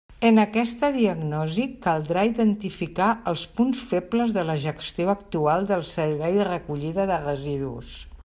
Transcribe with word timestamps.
En 0.27 0.41
aquesta 0.43 0.87
diagnosi 0.93 1.65
caldrà 1.83 2.23
identificar 2.29 3.09
els 3.33 3.43
punts 3.59 3.83
febles 3.91 4.33
de 4.39 4.47
la 4.51 4.57
gestió 4.65 5.13
actual 5.15 5.71
del 5.73 5.87
servei 5.93 6.41
de 6.41 6.49
recollida 6.51 7.07
de 7.15 7.23
residus. 7.29 7.97